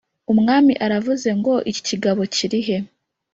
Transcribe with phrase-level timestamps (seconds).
[0.33, 2.77] Umwami aravuze ngo Iki kigabo kirihe